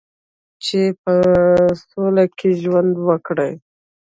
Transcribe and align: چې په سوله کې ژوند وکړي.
چې 0.65 0.81
په 1.03 1.15
سوله 1.89 2.25
کې 2.37 2.49
ژوند 2.61 2.93
وکړي. 3.07 3.51